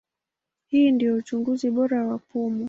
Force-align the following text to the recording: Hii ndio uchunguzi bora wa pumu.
Hii 0.67 0.91
ndio 0.91 1.15
uchunguzi 1.15 1.69
bora 1.71 2.07
wa 2.07 2.17
pumu. 2.17 2.59